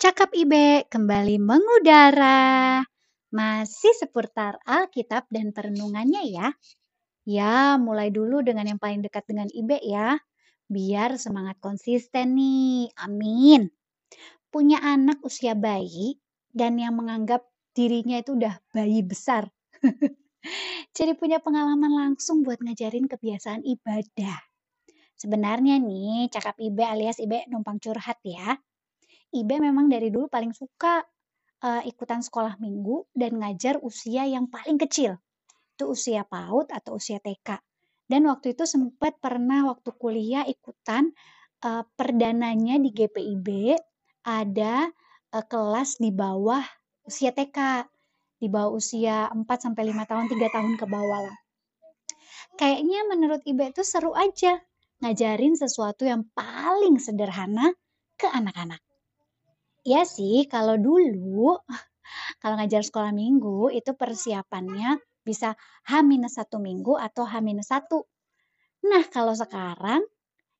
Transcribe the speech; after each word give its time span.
Cakap 0.00 0.32
Ibe 0.32 0.88
kembali 0.88 1.36
mengudara. 1.36 2.80
Masih 3.36 3.92
seputar 4.00 4.56
Alkitab 4.64 5.28
dan 5.28 5.52
perenungannya 5.52 6.24
ya. 6.24 6.56
Ya, 7.28 7.76
mulai 7.76 8.08
dulu 8.08 8.40
dengan 8.40 8.64
yang 8.64 8.80
paling 8.80 9.04
dekat 9.04 9.28
dengan 9.28 9.52
Ibe 9.52 9.76
ya. 9.84 10.16
Biar 10.72 11.20
semangat 11.20 11.60
konsisten 11.60 12.32
nih. 12.32 12.88
Amin. 12.96 13.68
Punya 14.48 14.80
anak 14.80 15.20
usia 15.20 15.52
bayi 15.52 16.16
dan 16.48 16.80
yang 16.80 16.96
menganggap 16.96 17.44
dirinya 17.76 18.24
itu 18.24 18.40
udah 18.40 18.56
bayi 18.72 19.04
besar. 19.04 19.52
Jadi 20.96 21.12
punya 21.12 21.44
pengalaman 21.44 21.92
langsung 21.92 22.40
buat 22.40 22.56
ngajarin 22.64 23.04
kebiasaan 23.04 23.68
ibadah. 23.68 24.48
Sebenarnya 25.20 25.76
nih, 25.76 26.32
cakap 26.32 26.56
Ibe 26.56 26.88
alias 26.88 27.20
Ibe 27.20 27.44
numpang 27.52 27.76
curhat 27.76 28.16
ya. 28.24 28.56
Ibe 29.30 29.62
memang 29.62 29.86
dari 29.86 30.10
dulu 30.10 30.26
paling 30.26 30.50
suka 30.50 31.02
uh, 31.62 31.82
ikutan 31.86 32.18
sekolah 32.24 32.58
minggu 32.58 33.06
dan 33.14 33.38
ngajar 33.38 33.78
usia 33.80 34.26
yang 34.26 34.50
paling 34.50 34.80
kecil. 34.80 35.20
Itu 35.76 35.94
usia 35.94 36.26
PAUD 36.26 36.74
atau 36.74 36.98
usia 36.98 37.22
TK. 37.22 37.62
Dan 38.10 38.26
waktu 38.26 38.58
itu 38.58 38.66
sempat 38.66 39.22
pernah 39.22 39.70
waktu 39.70 39.94
kuliah 39.94 40.42
ikutan 40.42 41.14
uh, 41.62 41.86
perdananya 41.94 42.82
di 42.82 42.90
GPIB 42.90 43.78
ada 44.26 44.90
uh, 45.30 45.44
kelas 45.46 46.02
di 46.02 46.10
bawah 46.10 46.66
usia 47.06 47.30
TK, 47.30 47.86
di 48.42 48.50
bawah 48.50 48.74
usia 48.74 49.30
4 49.30 49.46
sampai 49.46 49.94
5 49.94 50.10
tahun, 50.10 50.26
3 50.26 50.54
tahun 50.54 50.72
ke 50.74 50.86
bawah 50.90 51.20
lah. 51.30 51.38
Kayaknya 52.58 53.00
menurut 53.06 53.40
Ibe 53.46 53.70
itu 53.70 53.86
seru 53.86 54.10
aja 54.12 54.58
ngajarin 55.00 55.54
sesuatu 55.56 56.04
yang 56.04 56.26
paling 56.34 56.98
sederhana 56.98 57.72
ke 58.20 58.28
anak-anak. 58.28 58.82
Iya 59.80 60.04
sih, 60.04 60.44
kalau 60.44 60.76
dulu 60.76 61.56
kalau 62.42 62.54
ngajar 62.60 62.84
sekolah 62.84 63.12
minggu 63.16 63.72
itu 63.72 63.96
persiapannya 63.96 65.00
bisa 65.24 65.56
H-1 65.88 66.52
minggu 66.60 66.96
atau 67.00 67.24
H-1. 67.24 67.88
Nah, 68.80 69.04
kalau 69.12 69.32
sekarang 69.36 70.04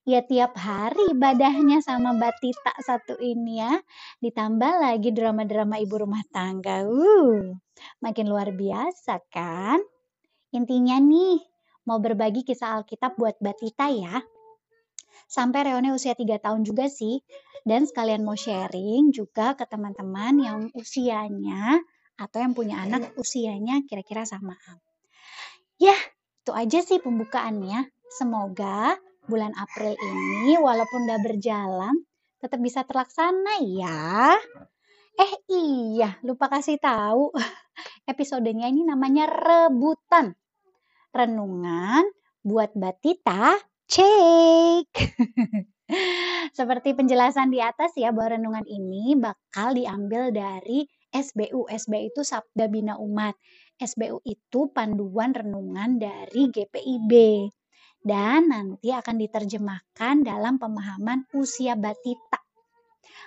ya 0.09 0.25
tiap 0.25 0.57
hari 0.57 1.13
ibadahnya 1.13 1.85
sama 1.85 2.17
Mbak 2.17 2.35
Tita 2.41 2.73
satu 2.81 3.21
ini 3.21 3.61
ya. 3.61 3.77
Ditambah 4.25 4.73
lagi 4.81 5.13
drama-drama 5.13 5.77
ibu 5.81 6.01
rumah 6.01 6.25
tangga. 6.33 6.85
Uh, 6.85 7.57
makin 8.01 8.27
luar 8.29 8.53
biasa 8.57 9.21
kan? 9.29 9.81
Intinya 10.53 10.97
nih, 10.97 11.41
mau 11.85 12.01
berbagi 12.01 12.45
kisah 12.45 12.81
Alkitab 12.81 13.21
buat 13.21 13.37
Mbak 13.41 13.57
Tita 13.61 13.87
ya. 13.93 14.17
Sampai 15.27 15.69
Reone 15.69 15.93
usia 15.93 16.17
3 16.17 16.41
tahun 16.41 16.63
juga 16.65 16.89
sih 16.89 17.21
dan 17.67 17.85
sekalian 17.85 18.25
mau 18.25 18.39
sharing 18.39 19.13
juga 19.13 19.53
ke 19.59 19.69
teman-teman 19.69 20.35
yang 20.41 20.59
usianya 20.73 21.81
atau 22.21 22.39
yang 22.41 22.53
punya 22.53 22.81
anak 22.85 23.17
usianya 23.17 23.85
kira-kira 23.89 24.29
sama. 24.29 24.57
Ya, 25.81 25.97
itu 26.45 26.53
aja 26.53 26.79
sih 26.85 27.01
pembukaannya. 27.01 27.89
Semoga 28.13 29.01
bulan 29.25 29.57
April 29.57 29.97
ini 29.97 30.59
walaupun 30.61 31.09
udah 31.09 31.21
berjalan 31.25 31.95
tetap 32.41 32.61
bisa 32.61 32.85
terlaksana 32.85 33.61
ya. 33.65 34.37
Eh 35.21 35.33
iya, 35.53 36.17
lupa 36.25 36.49
kasih 36.49 36.81
tahu. 36.81 37.33
Episodenya 38.11 38.69
ini 38.69 38.85
namanya 38.85 39.29
rebutan. 39.29 40.33
Renungan 41.13 42.09
buat 42.41 42.73
Batita 42.73 43.61
cek. 43.91 44.89
Seperti 46.59 46.95
penjelasan 46.95 47.51
di 47.51 47.59
atas 47.59 47.91
ya 47.99 48.15
bahwa 48.15 48.39
renungan 48.39 48.67
ini 48.71 49.19
bakal 49.19 49.75
diambil 49.75 50.31
dari 50.31 50.87
SBU. 51.11 51.67
SBU 51.67 52.15
itu 52.15 52.23
Sabda 52.23 52.71
Bina 52.71 52.95
Umat. 53.03 53.35
SBU 53.83 54.23
itu 54.23 54.71
panduan 54.71 55.35
renungan 55.35 55.99
dari 55.99 56.47
GPIB. 56.55 57.13
Dan 58.01 58.49
nanti 58.49 58.95
akan 58.95 59.19
diterjemahkan 59.19 60.23
dalam 60.23 60.63
pemahaman 60.63 61.27
usia 61.35 61.75
batita. 61.75 62.39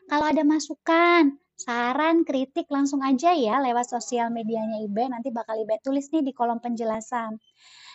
Kalau 0.07 0.25
ada 0.31 0.41
masukan, 0.47 1.37
saran, 1.59 2.25
kritik 2.25 2.65
langsung 2.71 3.03
aja 3.03 3.35
ya 3.35 3.59
lewat 3.59 3.91
sosial 3.91 4.31
medianya 4.31 4.79
IBE. 4.87 5.11
Nanti 5.11 5.29
bakal 5.29 5.59
IBE 5.61 5.83
tulis 5.83 6.07
nih 6.09 6.23
di 6.23 6.31
kolom 6.31 6.63
penjelasan. 6.63 7.37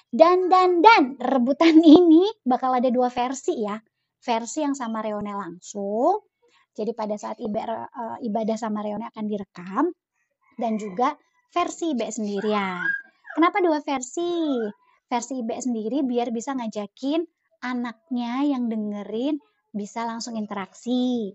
Dan, 0.09 0.49
dan, 0.49 0.81
dan, 0.81 1.21
rebutan 1.21 1.85
ini 2.01 2.25
bakal 2.45 2.73
ada 2.77 2.89
dua 2.89 3.13
versi 3.13 3.65
ya 3.65 3.77
versi 4.23 4.67
yang 4.67 4.75
sama 4.75 5.03
Reone 5.03 5.35
langsung. 5.35 6.27
Jadi 6.75 6.95
pada 6.95 7.19
saat 7.19 7.43
eh, 7.43 7.49
ibadah 8.23 8.57
sama 8.59 8.83
Reone 8.87 9.11
akan 9.11 9.25
direkam 9.27 9.91
dan 10.59 10.79
juga 10.79 11.15
versi 11.51 11.95
Ibe 11.95 12.07
sendirian. 12.11 12.87
Kenapa 13.35 13.59
dua 13.63 13.83
versi? 13.83 14.59
Versi 15.09 15.41
Ibe 15.41 15.59
sendiri 15.59 16.05
biar 16.05 16.31
bisa 16.31 16.55
ngajakin 16.55 17.25
anaknya 17.65 18.47
yang 18.47 18.69
dengerin 18.69 19.41
bisa 19.75 20.07
langsung 20.07 20.39
interaksi. 20.39 21.33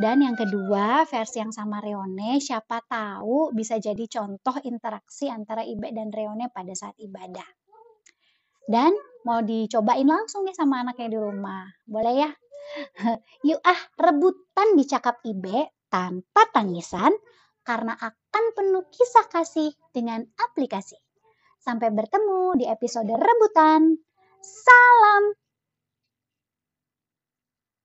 Dan 0.00 0.24
yang 0.24 0.32
kedua, 0.32 1.04
versi 1.04 1.44
yang 1.44 1.52
sama 1.52 1.76
Reone, 1.82 2.40
siapa 2.40 2.80
tahu 2.88 3.52
bisa 3.52 3.76
jadi 3.76 4.00
contoh 4.08 4.56
interaksi 4.64 5.28
antara 5.28 5.60
Ibe 5.60 5.92
dan 5.92 6.08
Reone 6.08 6.48
pada 6.48 6.72
saat 6.72 6.96
ibadah. 6.96 7.59
Dan 8.66 8.92
mau 9.24 9.40
dicobain 9.44 10.06
langsung 10.08 10.44
nih 10.48 10.56
sama 10.56 10.84
anaknya 10.84 11.16
di 11.16 11.18
rumah. 11.20 11.64
Boleh 11.84 12.14
ya? 12.26 12.30
Yuk 13.48 13.60
ah, 13.64 13.80
rebutan 13.98 14.76
dicakap 14.76 15.20
Ibe 15.24 15.70
tanpa 15.90 16.46
tangisan 16.52 17.12
karena 17.66 17.94
akan 17.98 18.44
penuh 18.56 18.84
kisah 18.88 19.26
kasih 19.28 19.70
dengan 19.92 20.24
aplikasi. 20.38 20.96
Sampai 21.60 21.92
bertemu 21.92 22.56
di 22.56 22.64
episode 22.64 23.12
rebutan. 23.12 24.00
Salam! 24.40 25.36